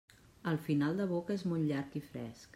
El 0.51 0.57
final 0.69 0.97
de 1.03 1.07
boca 1.13 1.37
és 1.37 1.47
molt 1.53 1.71
llarg 1.73 1.99
i 2.03 2.07
fresc. 2.11 2.49